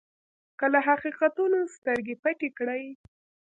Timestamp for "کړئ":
2.57-2.83